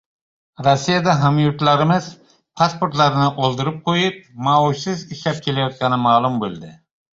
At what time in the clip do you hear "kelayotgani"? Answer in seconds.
5.51-6.03